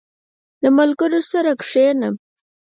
•د 0.61 0.63
ملګرو 0.77 1.19
سره 1.31 1.51
کښېنه. 1.61 2.09